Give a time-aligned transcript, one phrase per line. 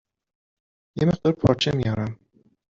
[0.97, 2.19] یه مقدار پارچه میارم